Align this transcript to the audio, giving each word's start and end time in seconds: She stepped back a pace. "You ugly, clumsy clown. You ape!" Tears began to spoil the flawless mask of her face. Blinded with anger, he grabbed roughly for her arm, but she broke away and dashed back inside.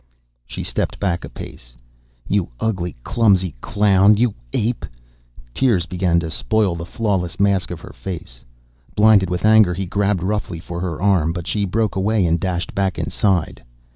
She 0.47 0.63
stepped 0.63 0.99
back 0.99 1.23
a 1.23 1.29
pace. 1.29 1.75
"You 2.27 2.49
ugly, 2.59 2.95
clumsy 3.03 3.53
clown. 3.61 4.17
You 4.17 4.33
ape!" 4.51 4.83
Tears 5.53 5.85
began 5.85 6.19
to 6.21 6.31
spoil 6.31 6.73
the 6.73 6.87
flawless 6.87 7.39
mask 7.39 7.69
of 7.69 7.81
her 7.81 7.93
face. 7.93 8.43
Blinded 8.95 9.29
with 9.29 9.45
anger, 9.45 9.75
he 9.75 9.85
grabbed 9.85 10.23
roughly 10.23 10.59
for 10.59 10.79
her 10.79 10.99
arm, 10.99 11.33
but 11.33 11.45
she 11.45 11.65
broke 11.65 11.95
away 11.95 12.25
and 12.25 12.39
dashed 12.39 12.73
back 12.73 12.97
inside. 12.97 13.63